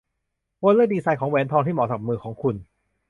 [0.59, 2.55] ควรเลือกดีไซน์ของแหวนทองที่เหมาะกับมือของคุณ